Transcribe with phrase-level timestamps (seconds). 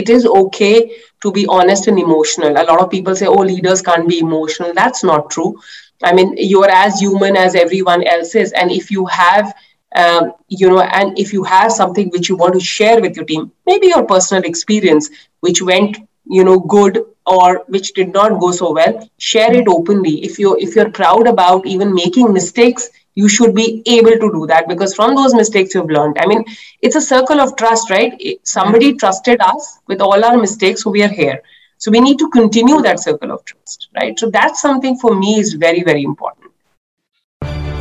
[0.00, 0.76] it is okay
[1.22, 2.52] to be honest and emotional.
[2.52, 4.72] A lot of people say, oh, leaders can't be emotional.
[4.74, 5.56] That's not true.
[6.02, 8.52] I mean, you're as human as everyone else is.
[8.52, 9.54] And if you have,
[9.96, 13.24] um, you know, and if you have something which you want to share with your
[13.24, 18.52] team, maybe your personal experience, which went, you know, good or which did not go
[18.52, 20.24] so well, share it openly.
[20.24, 22.88] If you if you're proud about even making mistakes,
[23.18, 26.18] you should be able to do that because from those mistakes you've learned.
[26.20, 26.44] I mean
[26.82, 28.12] it's a circle of trust right?
[28.44, 31.40] Somebody trusted us with all our mistakes so we are here.
[31.78, 34.18] So we need to continue that circle of trust right?
[34.18, 36.52] So that's something for me is very very important.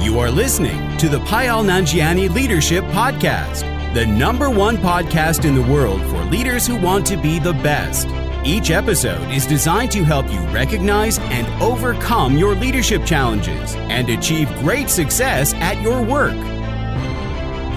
[0.02, 5.67] You are listening to the Payal Nanjiani Leadership Podcast, the number one podcast in the
[5.73, 8.08] world for leaders who want to be the best.
[8.48, 14.48] Each episode is designed to help you recognize and overcome your leadership challenges and achieve
[14.60, 16.32] great success at your work.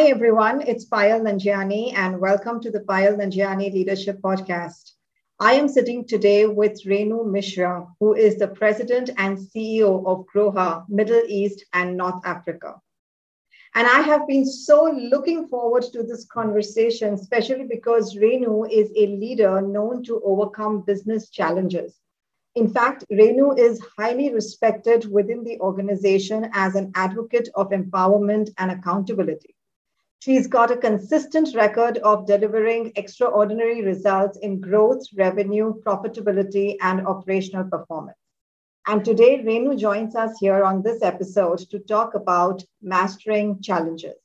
[0.00, 0.62] Hi, everyone.
[0.62, 4.92] It's Payal Nanjiani, and welcome to the Payal Nanjiani Leadership Podcast.
[5.38, 10.88] I am sitting today with Renu Misra, who is the president and CEO of Grohe,
[10.88, 12.80] Middle East and North Africa.
[13.74, 19.06] And I have been so looking forward to this conversation, especially because Renu is a
[19.06, 22.00] leader known to overcome business challenges.
[22.54, 28.70] In fact, Renu is highly respected within the organization as an advocate of empowerment and
[28.70, 29.56] accountability.
[30.20, 37.64] She's got a consistent record of delivering extraordinary results in growth, revenue, profitability, and operational
[37.64, 38.18] performance.
[38.86, 44.16] And today, Renu joins us here on this episode to talk about mastering challenges.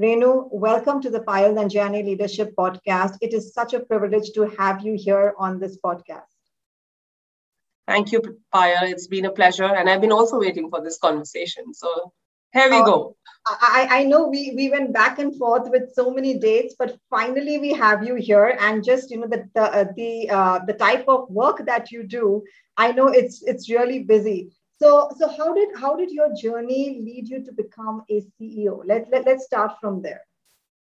[0.00, 3.18] Renu, welcome to the Payal Nanjiani Leadership Podcast.
[3.20, 6.22] It is such a privilege to have you here on this podcast.
[7.86, 8.22] Thank you,
[8.54, 8.90] Payal.
[8.90, 9.64] It's been a pleasure.
[9.64, 11.74] And I've been also waiting for this conversation.
[11.74, 12.14] So
[12.54, 13.16] here we go.
[13.46, 17.58] I, I know we, we went back and forth with so many dates, but finally
[17.58, 18.56] we have you here.
[18.58, 22.04] And just you know the the uh, the, uh, the type of work that you
[22.04, 22.42] do,
[22.76, 24.52] I know it's it's really busy.
[24.80, 28.82] So so how did how did your journey lead you to become a CEO?
[28.84, 30.22] Let, let let's start from there.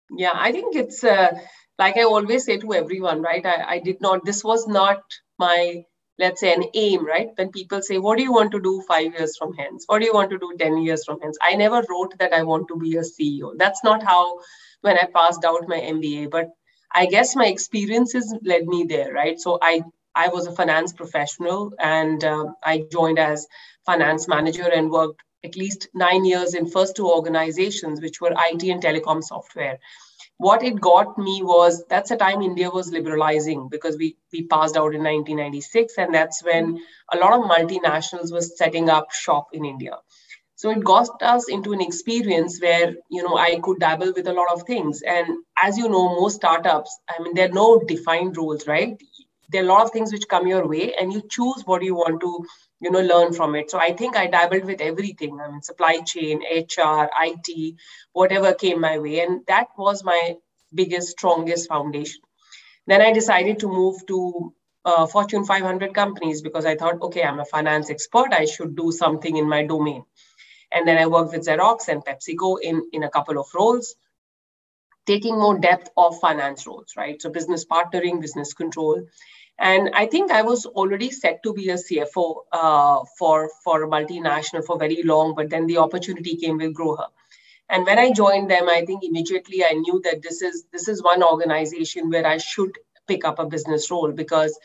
[0.09, 1.37] Yeah, I think it's uh,
[1.77, 3.45] like I always say to everyone, right?
[3.45, 4.23] I, I did not.
[4.23, 5.01] This was not
[5.37, 5.83] my
[6.19, 7.29] let's say an aim right?
[7.35, 9.83] When people say what do you want to do 5 years from hence?
[9.87, 11.37] What do you want to do 10 years from hence?
[11.41, 14.39] I never wrote that i want to be a ceo that's not how
[14.81, 16.49] when i passed out my mba but
[16.93, 19.39] i guess my experiences led me there right?
[19.39, 19.81] So i
[20.15, 23.47] i was a finance professional and uh, i joined as
[23.85, 28.63] finance manager and worked at least 9 years in first two organizations which were it
[28.63, 29.77] and telecom software
[30.37, 34.77] what it got me was that's the time India was liberalizing because we we passed
[34.77, 36.79] out in 1996, and that's when
[37.13, 39.97] a lot of multinationals was setting up shop in India.
[40.55, 44.33] So it got us into an experience where you know I could dabble with a
[44.33, 45.01] lot of things.
[45.01, 45.27] And
[45.63, 48.97] as you know, most startups, I mean, there are no defined rules, right?
[49.49, 51.95] There are a lot of things which come your way, and you choose what you
[51.95, 52.45] want to
[52.79, 53.71] you know learn from it.
[53.71, 55.39] So i think i dabbled with everything.
[55.41, 57.75] I mean supply chain hr it
[58.13, 59.19] whatever came my way.
[59.21, 60.35] And that was my
[60.73, 62.21] biggest strongest foundation.
[62.85, 64.53] Then i decided to move to
[64.85, 68.33] uh, fortune 500 companies because i thought okay i'm a finance expert.
[68.33, 70.03] I should do something in my domain.
[70.71, 73.95] And then i worked with xerox and pepsico in in a couple of roles
[75.05, 77.21] taking more depth of finance roles right?
[77.21, 79.03] So business partnering business control
[79.59, 83.87] and I think I was already set to be a CFO uh, for, for a
[83.87, 87.05] multinational for very long, but then the opportunity came with Grohe.
[87.69, 91.03] And when I joined them, I think immediately I knew that this is this is
[91.03, 94.57] one organization where I should pick up a business role because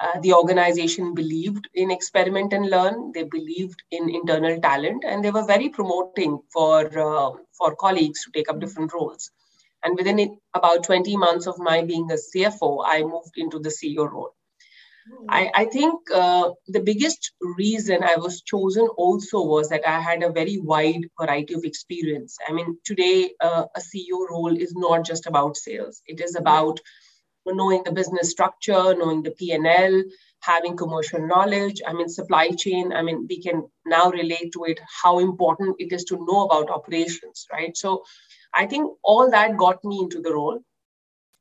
[0.00, 3.12] uh, the organization believed in experiment and learn.
[3.12, 8.30] They believed in internal talent, and they were very promoting for uh, for colleagues to
[8.30, 9.30] take up different roles.
[9.82, 13.68] And within it, about 20 months of my being a CFO, I moved into the
[13.68, 14.35] CEO role.
[15.28, 20.22] I, I think uh, the biggest reason I was chosen also was that I had
[20.22, 22.38] a very wide variety of experience.
[22.48, 26.80] I mean, today, uh, a CEO role is not just about sales, it is about
[27.46, 30.02] knowing the business structure, knowing the P&L,
[30.40, 31.80] having commercial knowledge.
[31.86, 32.92] I mean, supply chain.
[32.92, 36.70] I mean, we can now relate to it how important it is to know about
[36.70, 37.76] operations, right?
[37.76, 38.02] So
[38.52, 40.58] I think all that got me into the role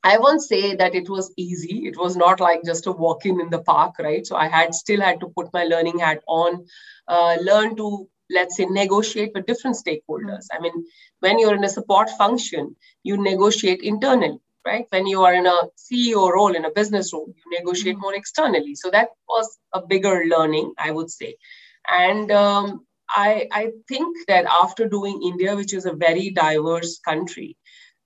[0.06, 1.88] I won't say that it was easy.
[1.88, 4.26] It was not like just a walk in in the park, right?
[4.26, 6.66] So I had still had to put my learning hat on,
[7.08, 10.46] uh, learn to let's say negotiate with different stakeholders.
[10.52, 10.86] I mean,
[11.20, 14.86] when you're in a support function, you negotiate internally, right?
[14.90, 18.76] When you are in a CEO role, in a business role, you negotiate more externally.
[18.76, 21.36] So that was a bigger learning, I would say.
[21.88, 27.58] And um, I, I think that after doing India, which is a very diverse country,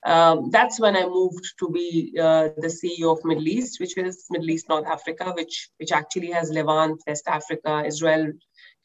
[0.06, 4.25] um, that's when I moved to be uh, the CEO of Middle East, which is
[4.30, 8.31] Middle East North Africa, which which actually has Levant, West Africa, Israel,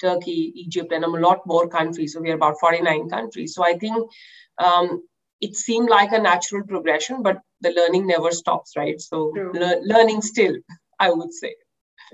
[0.00, 2.14] Turkey, Egypt, and a lot more countries.
[2.14, 3.54] So we're about 49 countries.
[3.54, 4.10] So I think
[4.58, 5.02] um,
[5.40, 9.00] it seemed like a natural progression, but the learning never stops, right?
[9.00, 10.56] So le- learning still,
[10.98, 11.54] I would say.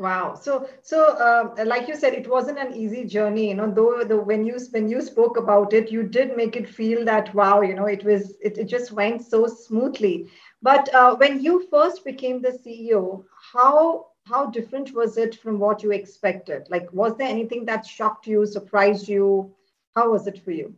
[0.00, 0.34] Wow.
[0.34, 3.48] So, so uh, like you said, it wasn't an easy journey.
[3.50, 6.66] You know, though the when you when you spoke about it, you did make it
[6.66, 10.30] feel that wow, you know, it was it, it just went so smoothly.
[10.62, 15.82] But uh, when you first became the CEO, how how different was it from what
[15.82, 16.66] you expected?
[16.70, 19.54] Like, was there anything that shocked you, surprised you?
[19.94, 20.74] How was it for you?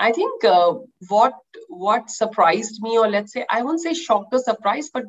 [0.00, 0.74] I think uh,
[1.06, 1.34] what
[1.68, 5.04] what surprised me, or let's say, I won't say shocked or surprised, but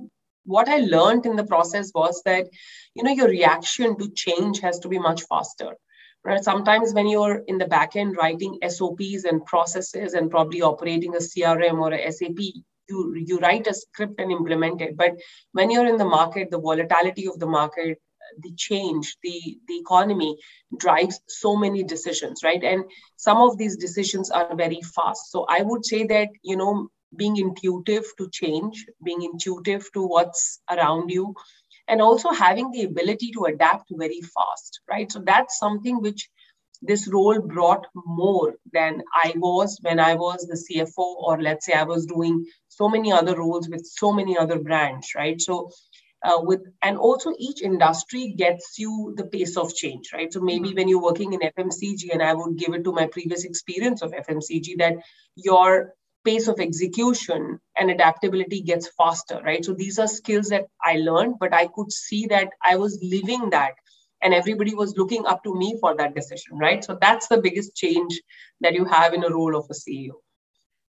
[0.46, 2.48] what I learned in the process was that,
[2.96, 5.76] you know, your reaction to change has to be much faster.
[6.24, 6.44] Right?
[6.44, 11.20] Sometimes when you're in the back end writing SOPs and processes and probably operating a
[11.20, 12.38] CRM or a SAP,
[12.90, 14.96] you, you write a script and implement it.
[14.96, 15.14] But
[15.54, 17.98] when you're in the market, the volatility of the market,
[18.44, 20.38] the change, the, the economy
[20.78, 22.64] drives so many decisions, right?
[22.64, 22.84] And
[23.18, 25.32] some of these decisions are very fast.
[25.32, 30.62] So I would say that, you know, being intuitive to change, being intuitive to what's
[30.70, 31.34] around you,
[31.88, 35.12] and also having the ability to adapt very fast, right?
[35.12, 36.30] So that's something which
[36.82, 41.74] this role brought more than I was when I was the CFO, or let's say
[41.74, 45.40] I was doing so many other roles with so many other brands, right?
[45.40, 45.72] So
[46.24, 50.68] uh, with and also each industry gets you the pace of change right so maybe
[50.68, 50.78] mm-hmm.
[50.78, 54.12] when you're working in fmcg and i would give it to my previous experience of
[54.12, 54.94] fmcg that
[55.36, 59.64] your pace of execution and adaptability gets faster, right?
[59.64, 63.50] So these are skills that I learned, but I could see that I was living
[63.52, 63.74] that
[64.22, 66.84] and everybody was looking up to me for that decision, right?
[66.84, 68.22] So that's the biggest change
[68.62, 70.12] that you have in a role of a CEO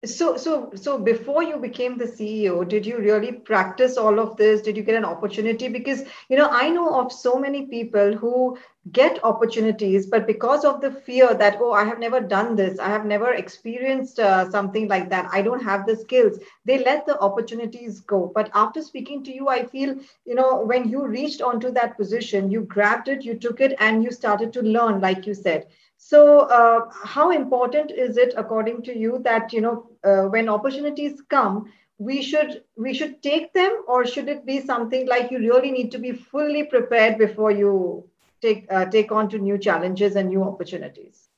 [0.04, 4.60] so so so before you became the ceo did you really practice all of this?
[4.60, 5.69] Did you get an opportunity?
[5.69, 8.58] Because you know i know of so many people who
[8.90, 12.88] get opportunities but because of the fear that oh i have never done this i
[12.88, 17.19] have never experienced uh, something like that i don't have the skills they let the
[17.20, 18.32] opportunities go.
[18.34, 19.94] But after speaking to you i feel
[20.25, 24.02] you know when you reached onto that position you grabbed it you took it and
[24.02, 25.66] you started to learn like you said
[26.04, 31.22] so, uh, how important is it, according to you, that you know uh, when opportunities
[31.31, 35.70] come, we should we should take them, or should it be something like you really
[35.70, 38.08] need to be fully prepared before you
[38.40, 41.28] take uh, take on to new challenges and new opportunities?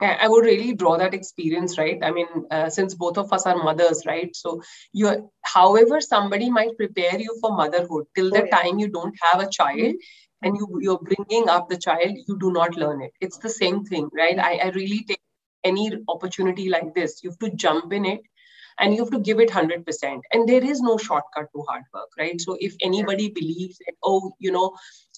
[0.00, 1.98] I would really draw that experience, right?
[2.02, 4.34] I mean, uh, since both of us are mothers, right?
[4.34, 4.62] So,
[4.92, 8.56] you, however, somebody might prepare you for motherhood till the oh, yeah.
[8.56, 9.96] time you don't have a child,
[10.42, 13.12] and you you're bringing up the child you do not learn it.
[13.20, 14.38] It's the same thing right?
[14.38, 15.20] I, I really take
[15.64, 17.22] any opportunity like this.
[17.22, 18.20] You have to jump in it
[18.78, 22.08] and you have to give it 100% and there is no shortcut to hard work
[22.18, 22.40] right?
[22.40, 24.74] So if anybody believes that oh you know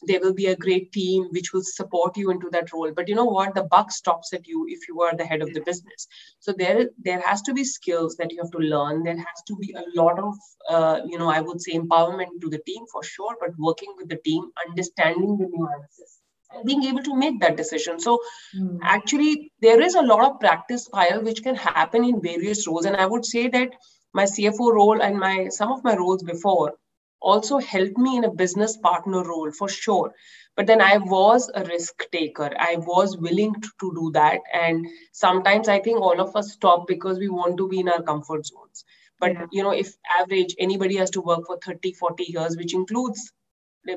[0.07, 3.15] there will be a great team which will support you into that role but you
[3.15, 3.55] know what?
[3.55, 6.07] The buck stops at you if you are the head of the business.
[6.39, 9.03] So there there has to be skills that you have to learn.
[9.03, 10.35] There has to be a lot of
[10.69, 14.09] uh, you know i would say empowerment to the team for sure but working with
[14.09, 16.20] the team understanding the nuances
[16.65, 18.01] being able to make that decision.
[18.01, 18.19] So
[18.57, 18.79] mm.
[18.83, 22.85] actually, there is a lot of practice file which can happen in various roles.
[22.87, 23.71] And I would say that
[24.13, 26.75] my CFO role and my some of my roles before
[27.21, 30.13] also helped me in a business partner role for sure.
[30.57, 32.51] But then I was a risk taker.
[32.59, 34.41] I was willing to, to do that.
[34.53, 38.03] And sometimes I think all of us stop because we want to be in our
[38.03, 38.85] comfort zones.
[39.21, 39.47] But yeah.
[39.53, 43.33] you know, if average anybody has to work for 30, 40 years, which includes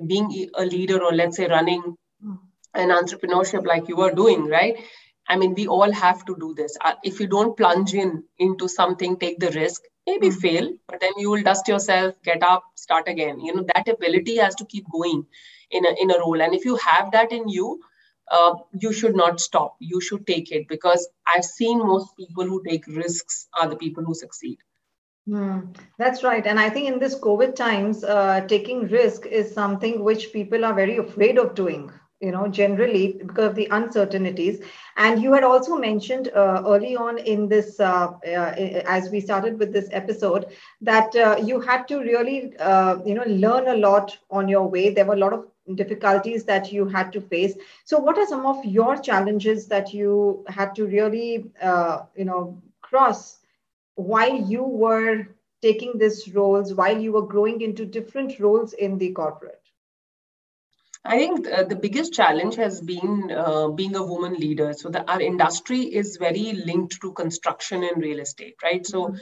[0.05, 1.95] being a leader or let's say running
[2.73, 4.77] an entrepreneurship like you are doing, right?
[5.27, 6.77] I mean, we all have to do this.
[6.83, 10.39] Uh, if you don't plunge in into something, take the risk, maybe mm-hmm.
[10.39, 13.39] fail, but then you will dust yourself, get up, start again.
[13.39, 15.25] You know, that ability has to keep going
[15.71, 16.41] in a, in a role.
[16.41, 17.79] And if you have that in you,
[18.31, 19.75] uh, you should not stop.
[19.79, 24.03] You should take it because I've seen most people who take risks are the people
[24.03, 24.57] who succeed.
[25.27, 26.45] Mm, that's right.
[26.45, 30.73] And I think in this COVID times, uh, taking risk is something which people are
[30.73, 34.61] very afraid of doing you know generally because of the uncertainties.
[34.97, 38.53] And you had also mentioned uh, early on in this uh, uh,
[38.87, 40.45] as we started with this episode
[40.81, 44.93] that uh, you had to really uh, you know learn a lot on your way.
[44.93, 47.55] There were a lot of difficulties that you had to face.
[47.85, 52.61] So what are some of your challenges that you had to really uh, you know
[52.81, 53.39] cross
[53.95, 55.27] while you were
[55.61, 59.62] taking these roles while you were growing into different roles in the corporate
[61.05, 64.73] I think uh, the biggest challenge has been uh, being a woman leader.
[64.73, 68.85] So the, our industry is very linked to construction and real estate, right?
[68.85, 69.17] So mm-hmm.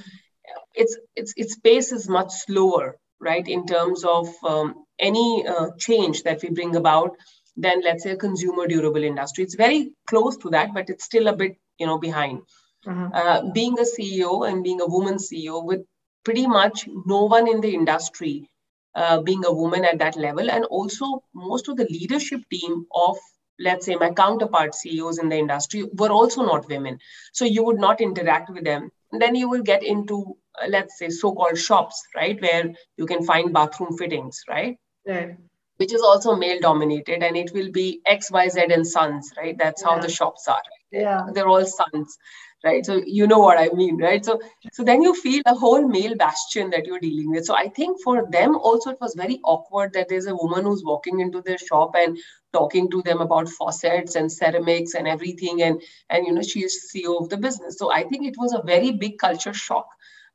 [0.76, 6.24] its its its pace is much slower, right, in terms of um, any uh, change
[6.24, 7.16] that we bring about
[7.58, 9.44] than let's say a consumer durable industry.
[9.44, 12.42] It's very close to that, but it's still a bit you know behind.
[12.88, 13.52] Uh-huh.
[13.54, 15.82] being a CEO and being a woman CEO with
[16.24, 18.51] pretty much no one in the industry
[18.96, 23.18] uh, being a woman at that level and also most of the leadership team of
[23.60, 26.98] let's say my counterpart ceos in the industry were also not women.
[27.32, 28.90] So you would not interact with them.
[29.12, 33.24] And then you will get into uh, let's say so-called shops right where you can
[33.24, 34.78] find bathroom fittings right?
[35.78, 39.58] Which is also male dominated and it will be x y z and sons right?
[39.58, 39.90] That's yeah.
[39.90, 41.28] how the shops are yeah.
[41.34, 42.18] They're all sons
[42.64, 42.86] right?
[42.86, 44.24] So you know what i mean right?
[44.24, 44.40] So
[44.72, 47.46] so then you feel a whole male bastion that you're dealing with.
[47.46, 50.84] So i think for them also it was very awkward that there's a woman who's
[50.84, 52.18] walking into their shop and
[52.54, 56.92] talking to them about faucets and ceramics and everything and and you know she is
[56.94, 57.78] ceo of the business.
[57.78, 59.88] So i think it was a very big culture shock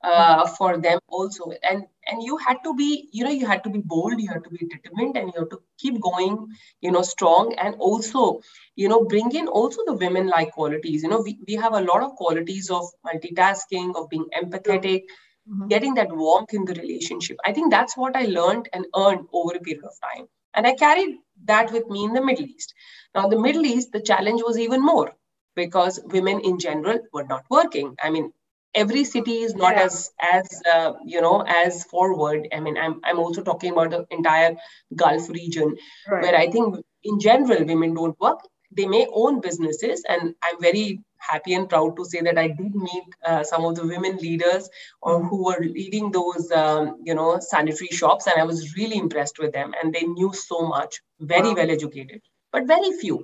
[0.02, 1.50] uh, for them also.
[1.68, 4.44] And and you had to be you know you had to be bold you had
[4.44, 6.46] to be determined and you have to keep going
[6.80, 7.54] you know strong.
[7.54, 8.40] And also
[8.74, 11.02] you know bring in also the women like qualities.
[11.02, 15.02] You know we, we have a lot of qualities of multitasking of being empathetic
[15.48, 15.66] mm-hmm.
[15.68, 17.36] getting that warmth in the relationship.
[17.44, 20.26] I think that's what i learned and earned over a period of time.
[20.54, 22.74] And i carried that with me in the middle east.
[23.14, 25.12] Now the middle east the challenge was even more
[25.54, 27.96] because women in general were not working.
[28.02, 28.32] I mean
[28.76, 29.84] every city is not yeah.
[29.84, 34.04] as as uh, you know as forward i mean i'm i'm also talking about the
[34.10, 34.54] entire
[34.94, 35.74] gulf region
[36.08, 36.22] right.
[36.22, 38.40] where i think in general women don't work
[38.78, 42.74] they may own businesses and i'm very happy and proud to say that i did
[42.74, 44.68] meet uh, some of the women leaders
[45.00, 45.28] or mm-hmm.
[45.28, 49.52] who were leading those um, you know sanitary shops and i was really impressed with
[49.52, 51.60] them and they knew so much very wow.
[51.60, 52.20] well educated
[52.52, 53.18] but very few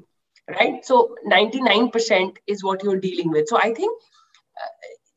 [0.59, 4.03] right so 99% is what you're dealing with so i think
[4.63, 4.73] uh,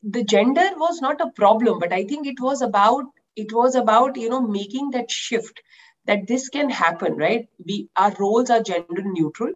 [0.08, 3.04] the gender was not a problem but i think it was about
[3.36, 5.60] it was about you know making that shift
[6.06, 7.48] that this can happen right?
[7.64, 9.52] We our roles are gender neutral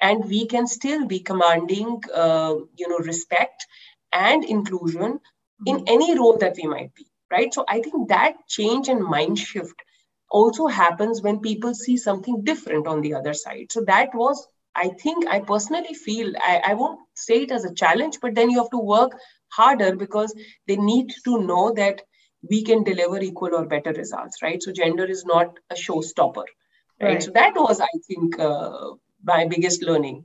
[0.00, 3.66] and we can still be commanding uh, you know respect
[4.12, 5.20] and inclusion
[5.66, 5.84] in mm-hmm.
[5.88, 7.52] any role that we might be right?
[7.52, 9.84] So i think that change and mind shift
[10.30, 13.70] also happens when people see something different on the other side.
[13.70, 17.74] So that was i think i personally feel I, I won't say it as a
[17.74, 19.18] challenge but then you have to work
[19.52, 20.34] harder because
[20.66, 22.02] they need to know that
[22.48, 24.62] we can deliver equal or better results, right?
[24.62, 26.44] So gender is not a showstopper,
[27.00, 27.12] right?
[27.12, 27.22] right.
[27.22, 28.92] So that was, I think, uh,
[29.24, 30.24] my biggest learning.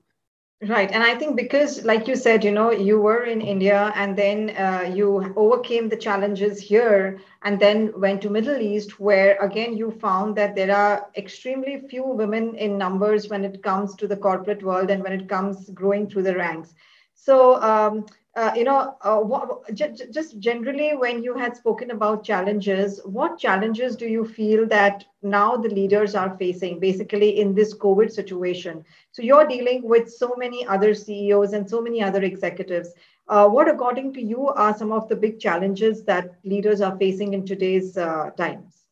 [0.68, 0.92] Right.
[0.92, 4.50] And I think because, like you said, you know, you were in India and then
[4.58, 9.92] uh, you overcame the challenges here and then went to Middle East, where again you
[9.92, 14.64] found that there are extremely few women in numbers when it comes to the corporate
[14.64, 16.74] world and when it comes growing through the ranks.
[17.14, 18.08] So um,
[18.38, 23.40] uh, you know, uh, what, j- just generally, when you had spoken about challenges, what
[23.40, 28.86] challenges do you feel that now the leaders are facing, basically in this COVID situation?
[29.12, 32.94] So you're dealing with so many other CEOs and so many other executives.
[33.28, 37.34] Uh, what, according to you, are some of the big challenges that leaders are facing
[37.34, 38.86] in today's uh, times?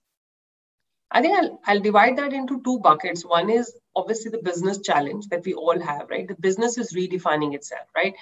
[1.12, 3.24] I think I'll, I'll divide that into two buckets.
[3.24, 6.28] One is obviously the business challenge that we all have, right?
[6.28, 8.16] The business is redefining itself, right?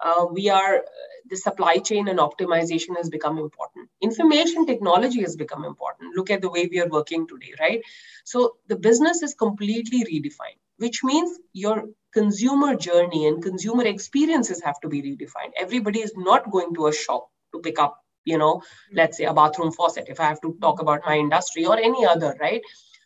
[0.00, 0.84] Uh, we are,
[1.30, 3.88] the supply chain and optimization has become important.
[4.00, 6.14] Information technology has become important.
[6.16, 7.82] Look at the way we are working today, right?
[8.24, 14.78] So the business is completely redefined, which means your consumer journey and consumer experiences have
[14.80, 15.52] to be redefined.
[15.58, 18.62] Everybody is not going to a shop to pick up you know
[18.92, 22.06] let's say a bathroom faucet if i have to talk about my industry or any
[22.06, 22.62] other right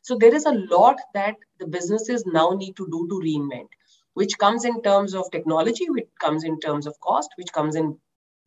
[0.09, 3.79] so there is a lot that the businesses now need to do to reinvent
[4.21, 7.97] which comes in terms of technology which comes in terms of cost which comes in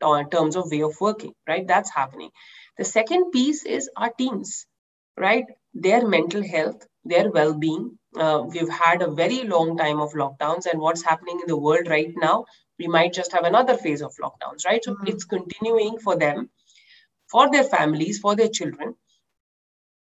[0.01, 1.67] uh, terms of way of working right?
[1.67, 2.31] That's happening.
[2.77, 4.65] The second piece is our teams
[5.17, 5.45] right?
[5.73, 7.97] Their mental health their well-being.
[8.15, 11.87] Uh, we've had a very long time of lockdowns and what's happening in the world
[11.87, 12.45] right now
[12.77, 14.83] we might just have another phase of lockdowns right?
[14.83, 15.07] So mm-hmm.
[15.07, 16.49] it's continuing for them
[17.31, 18.95] for their families, for their children,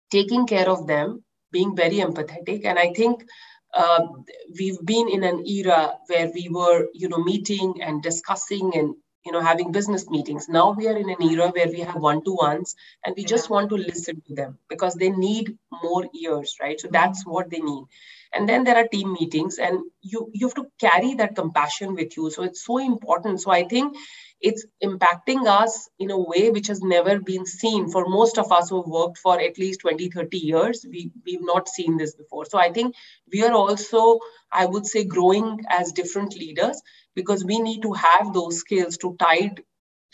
[0.09, 2.65] taking care of them, being very empathetic.
[2.65, 3.23] And I think
[3.73, 4.05] uh,
[4.57, 8.95] we've been in an era where we were, you know, meeting and discussing and
[9.29, 10.49] you know having business meetings.
[10.49, 13.75] Now we are in an era where we have one-to-ones and we just want to
[13.75, 16.79] listen to them because they need more ears right?
[16.79, 17.83] So that's what they need.
[18.33, 22.17] And then there are team meetings and you you have to carry that compassion with
[22.17, 22.31] you.
[22.31, 23.41] So it's so important.
[23.41, 23.95] So i think
[24.41, 27.89] it's impacting us in a way which has never been seen.
[27.89, 31.43] For most of us who have worked for at least 20 30 years we, we've
[31.53, 32.45] not seen this before.
[32.45, 32.95] So i think
[33.31, 34.19] we are also
[34.51, 36.81] i would say growing as different leaders
[37.19, 39.63] because we need to have those skills to tide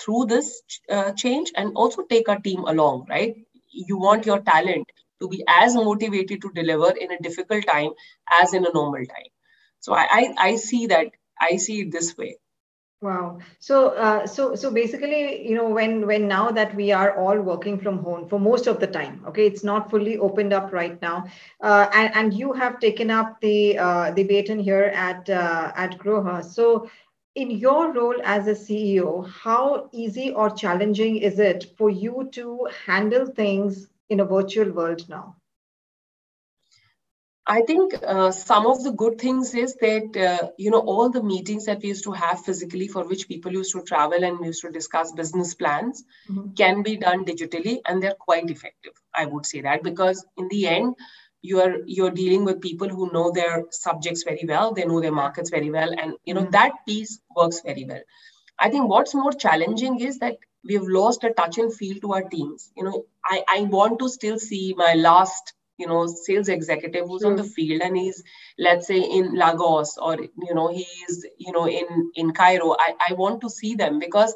[0.02, 3.36] through this uh, change and also take our team along right?
[3.72, 7.92] You want your talent to be as motivated to deliver in a difficult time
[8.42, 9.32] as in a normal time.
[9.80, 11.08] So i i, I see that
[11.50, 12.38] i see it this way
[13.06, 13.38] Wow.
[13.60, 17.78] So, uh, so, so basically, you know, when when now that we are all working
[17.78, 21.26] from home for most of the time, okay, it's not fully opened up right now,
[21.62, 26.00] uh, and and you have taken up the uh, the baton here at uh, at
[26.00, 26.44] Grohe.
[26.44, 26.90] So,
[27.36, 32.68] in your role as a CEO, how easy or challenging is it for you to
[32.88, 35.36] handle things in a virtual world now?
[37.48, 41.22] I think uh, some of the good things is that uh, you know all the
[41.22, 44.62] meetings that we used to have physically, for which people used to travel and used
[44.62, 46.54] to discuss business plans, mm-hmm.
[46.54, 48.94] can be done digitally, and they're quite effective.
[49.14, 50.96] I would say that because in the end,
[51.44, 55.52] you're you're dealing with people who know their subjects very well, they know their markets
[55.52, 56.52] very well, and you know mm-hmm.
[56.52, 58.02] that piece works very well.
[58.58, 62.14] I think what's more challenging is that we have lost a touch and feel to
[62.14, 62.72] our teams.
[62.75, 67.24] You know, I I want to still see my last you know sales executive who's
[67.24, 68.24] on the field and he's
[68.58, 72.75] let's say in lagos or you know he's you know in in cairo.
[72.79, 74.34] I, I want to see them because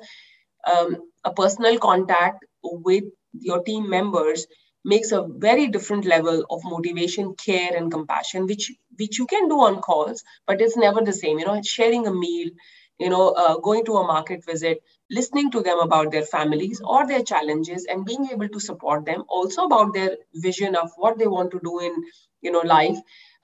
[0.67, 3.03] um, a personal contact with
[3.33, 4.45] your team members
[4.85, 9.59] makes a very different level of motivation care and compassion which which you can do
[9.61, 11.39] on calls but it's never the same.
[11.39, 12.49] You know sharing a meal
[12.99, 17.07] you know uh, going to a market visit listening to them about their families or
[17.07, 21.27] their challenges and being able to support them also about their vision of what they
[21.27, 22.03] want to do in
[22.41, 22.97] you know life.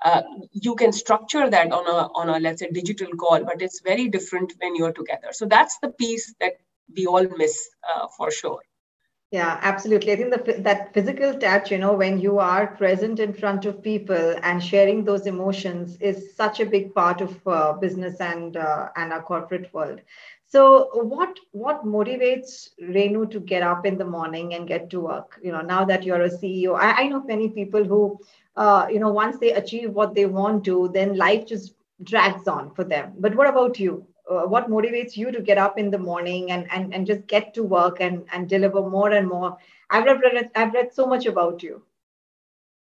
[0.03, 0.21] Uh,
[0.51, 4.07] you can structure that on a on a let's say digital call but it's very
[4.09, 5.29] different when you're together.
[5.31, 6.53] So that's the piece that
[6.95, 7.57] we all miss
[7.89, 8.61] uh, for sure
[9.31, 10.13] yeah, absolutely.
[10.13, 13.81] I think the, that physical touch, you know, when you are present in front of
[13.81, 18.89] people and sharing those emotions is such a big part of uh, business and uh,
[18.95, 19.99] and our corporate world.
[20.47, 25.39] So, what what motivates Renu to get up in the morning and get to work?
[25.43, 28.19] You know, now that you're a CEO, I, I know many people who,
[28.55, 32.73] uh, you know, once they achieve what they want to, then life just drags on
[32.75, 33.13] for them.
[33.17, 34.07] But what about you?
[34.29, 37.53] Uh, what motivates you to get up in the morning and and, and just get
[37.53, 39.57] to work and and deliver more and more?
[39.89, 41.83] I've read I've read so much about you.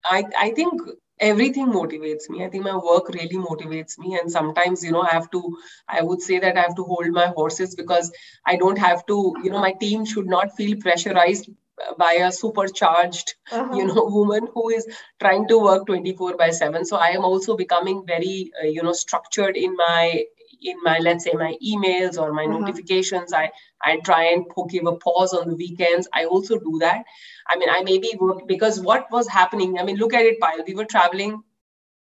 [0.05, 0.83] I I think
[1.21, 5.11] everything motivates me i think my work really motivates me and sometimes you know i
[5.11, 5.40] have to
[5.88, 8.11] i would say that i have to hold my horses because
[8.47, 11.51] i don't have to you know my team should not feel pressurized
[11.99, 13.75] by a supercharged uh-huh.
[13.77, 14.87] you know woman who is
[15.19, 18.93] trying to work 24 by 7 so i am also becoming very uh, you know
[18.93, 20.25] structured in my
[20.62, 22.59] in my let's say my emails or my uh-huh.
[22.59, 23.51] notifications i
[23.85, 27.05] i try and give a pause on the weekends i also do that
[27.49, 30.66] i mean i maybe work because what was happening i mean look at it Payal.
[30.66, 31.42] we were traveling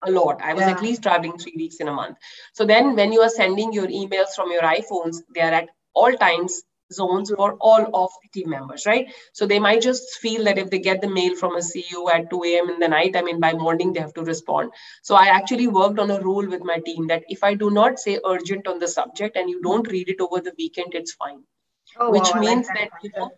[0.07, 0.71] a lot i was yeah.
[0.71, 2.17] at least traveling three weeks in a month
[2.53, 6.13] so then when you are sending your emails from your iphones they are at all
[6.13, 9.13] times zones for all of the team members, right?
[9.33, 12.31] So they might just feel that if they get the mail from a CEO at
[12.31, 12.71] 2 a.m.
[12.71, 14.73] in the night, I mean, by morning they have to respond.
[15.03, 17.99] So I actually worked on a rule with my team that if I do not
[17.99, 21.43] say urgent on the subject and you don't read it over the weekend, it's fine.
[21.99, 23.31] Oh, Which wow, means that, that you know,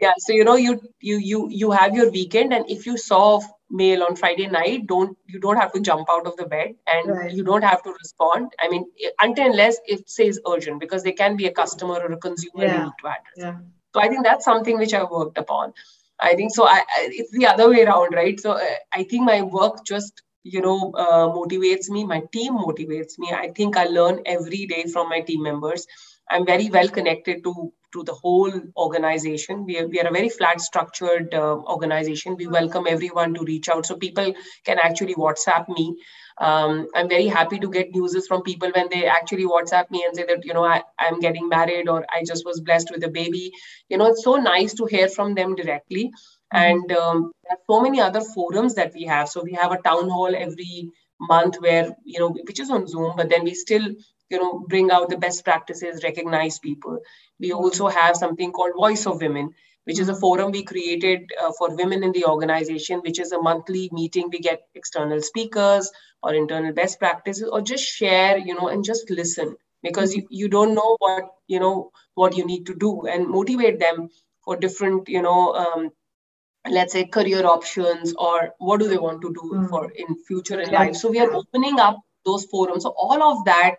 [0.00, 3.40] yeah so you know you you you you have your weekend and if you saw
[3.70, 7.08] mail on friday night don't you don't have to jump out of the bed and
[7.08, 7.32] right.
[7.32, 8.84] you don't have to respond i mean
[9.20, 12.84] until unless it says urgent because they can be a customer or a consumer yeah.
[12.84, 13.56] need to address yeah.
[13.94, 15.72] so i think that's something which i worked upon
[16.20, 19.24] i think so I, I it's the other way around right so uh, i think
[19.24, 23.84] my work just you know uh, motivates me my team motivates me i think i
[23.84, 25.86] learn every day from my team members
[26.30, 29.64] i'm very well connected to to the whole organization.
[29.64, 32.36] We are, we are a very flat structured uh, organization.
[32.36, 33.86] We welcome everyone to reach out.
[33.86, 34.32] So people
[34.64, 35.96] can actually WhatsApp me.
[36.38, 40.16] Um, I'm very happy to get news from people when they actually WhatsApp me and
[40.16, 43.08] say that, you know, I, I'm getting married or I just was blessed with a
[43.08, 43.52] baby.
[43.88, 46.06] You know, it's so nice to hear from them directly.
[46.06, 46.58] Mm-hmm.
[46.58, 49.28] And um, there are so many other forums that we have.
[49.28, 53.12] So we have a town hall every month where, you know, which is on Zoom,
[53.16, 53.94] but then we still
[54.30, 56.98] you know bring out the best practices recognize people
[57.38, 59.50] we also have something called voice of women
[59.84, 63.42] which is a forum we created uh, for women in the organization, which is a
[63.42, 64.28] monthly meeting.
[64.30, 65.90] We get external speakers
[66.22, 70.48] or internal best practices, or just share, you know, and just listen because you, you
[70.48, 74.08] don't know what you know what you need to do and motivate them
[74.44, 75.90] for different, you know, um,
[76.70, 79.68] let's say career options or what do they want to do mm.
[79.68, 80.96] for in future in life.
[80.96, 82.84] So we are opening up those forums.
[82.84, 83.76] So all of that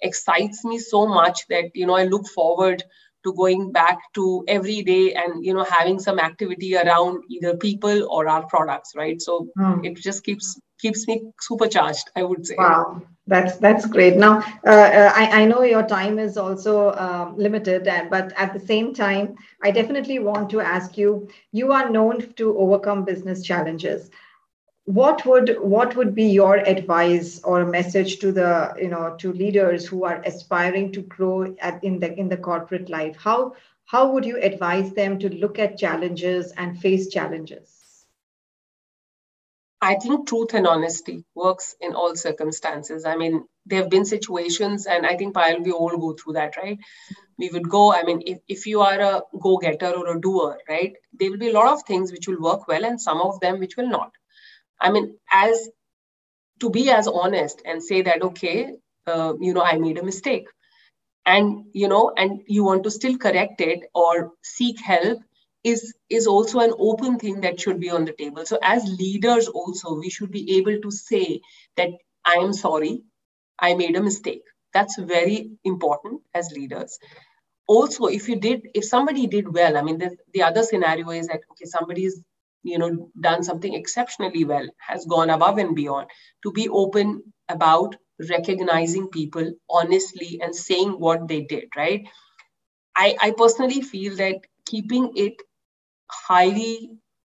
[0.00, 2.82] excites me so much that you know I look forward
[3.22, 8.06] to going back to every day and you know having some activity around either people
[8.10, 9.20] or our products right?
[9.20, 9.84] So mm.
[9.84, 12.54] it just keeps keeps me supercharged i would say.
[12.58, 13.02] Wow.
[13.26, 14.16] That's that's great.
[14.16, 18.52] Now uh, uh, I, I know your time is also um, limited and, but at
[18.52, 23.42] the same time i definitely want to ask you you are known to overcome business
[23.42, 24.10] challenges
[24.90, 29.32] what would what would be your advice or a message to the you know to
[29.32, 33.16] leaders who are aspiring to grow at, in the in the corporate life?
[33.16, 37.76] How how would you advise them to look at challenges and face challenges?
[39.80, 43.04] I think truth and honesty works in all circumstances.
[43.04, 46.56] I mean there have been situations and i think Payal, we all go through that
[46.56, 46.78] right?
[47.38, 50.96] We would go i mean if, if you are a go-getter or a doer right
[51.12, 53.60] there will be a lot of things which will work well and some of them
[53.60, 54.12] which will not
[54.80, 55.68] I mean, as
[56.60, 58.74] to be as honest and say that, okay,
[59.06, 60.46] uh, you know, I made a mistake.
[61.26, 65.20] And, you know, and you want to still correct it or seek help
[65.62, 68.46] is is also an open thing that should be on the table.
[68.46, 71.40] So as leaders also we should be able to say
[71.76, 71.90] that
[72.24, 73.02] i am sorry
[73.58, 74.42] i made a mistake.
[74.72, 76.98] That's very important as leaders.
[77.66, 81.28] Also if you did if somebody did well i mean the, the other scenario is
[81.28, 82.20] that okay somebody is
[82.62, 86.08] you know done something exceptionally well has gone above and beyond
[86.42, 87.96] to be open about
[88.30, 92.06] recognizing people honestly and saying what they did right?
[92.96, 95.34] I i personally feel that keeping it
[96.10, 96.90] highly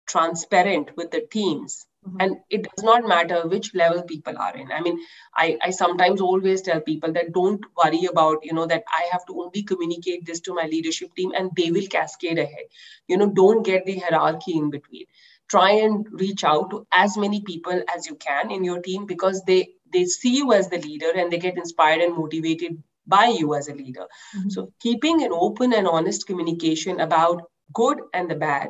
[0.09, 2.17] transparent with the teams mm-hmm.
[2.21, 4.99] and it does not matter which level people are in i mean
[5.35, 9.27] I, I sometimes always tell people that don't worry about you know that i have
[9.27, 12.67] to only communicate this to my leadership team and they will cascade ahead
[13.09, 15.07] you know don't get the hierarchy in between
[15.49, 19.43] try and reach out to as many people as you can in your team because
[19.45, 19.61] they
[19.93, 23.69] they see you as the leader and they get inspired and motivated by you as
[23.69, 24.49] a leader mm-hmm.
[24.49, 27.43] so keeping an open and honest communication about
[27.81, 28.69] good and the bad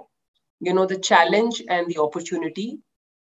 [0.61, 2.79] you know the challenge and the opportunity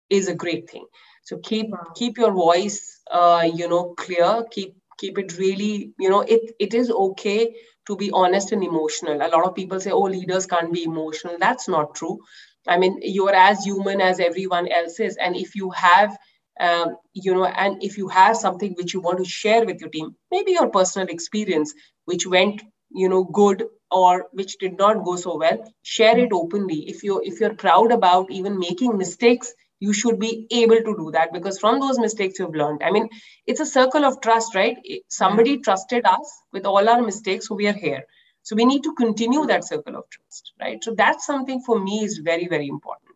[0.10, 0.86] is a great thing.
[1.24, 1.92] So keep wow.
[1.96, 4.44] keep your voice uh, you know clear.
[4.52, 7.54] Keep keep it really you know it it is okay
[7.88, 9.22] to be honest and emotional.
[9.22, 11.38] A lot of people say oh leaders can't be emotional.
[11.40, 12.20] That's not true.
[12.68, 15.18] I mean you're as human as everyone else is.
[15.18, 16.18] And if you have
[16.60, 19.90] um, you know and if you have something which you want to share with your
[19.90, 21.74] team maybe your personal experience
[22.06, 26.86] which went you know good or which did not go so well share it openly.
[26.88, 31.12] If you if you're proud about even making mistakes you should be able to do
[31.12, 32.82] that because from those mistakes you've learned.
[32.84, 33.10] I mean
[33.46, 34.78] it's a circle of trust right?
[35.08, 38.04] Somebody trusted us with all our mistakes so we are here.
[38.44, 40.84] So we need to continue that circle of trust right?
[40.84, 43.07] So that's something for me is very very important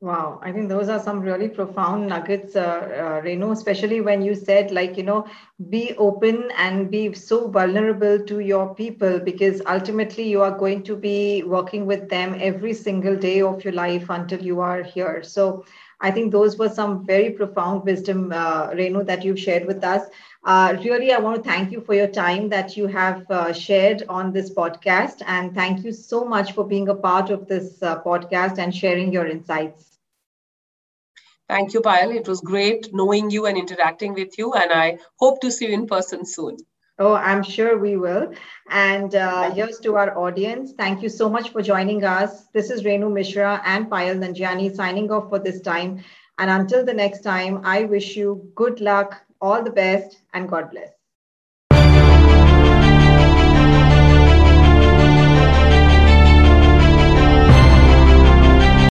[0.00, 4.70] Wow, I think those are some really profound nuggets, uh, uh, especially when you said,
[4.70, 5.26] like, you know,
[5.70, 10.96] be open and be so vulnerable to your people because ultimately you are going to
[10.96, 15.22] be working with them every single day of your life until you are here.
[15.22, 15.64] So
[16.00, 20.02] I think those were some very profound wisdom, uh, Renu, that you've shared with us.
[20.44, 24.02] Uh, really, I want to thank you for your time that you have uh, shared
[24.08, 25.22] on this podcast.
[25.26, 29.12] And thank you so much for being a part of this uh, podcast and sharing
[29.12, 29.98] your insights.
[31.48, 32.14] Thank you, Payal.
[32.14, 34.52] It was great knowing you and interacting with you.
[34.54, 36.56] And I hope to see you in person soon.
[36.98, 38.32] Oh, I'm sure we will.
[38.70, 40.72] And uh, here's to our audience.
[40.72, 42.46] Thank you so much for joining us.
[42.54, 46.02] This is Renu Misra and Payal Nanjiani signing off for this time.
[46.38, 50.70] And until the next time, I wish you good luck, all the best, and God
[50.70, 50.95] bless.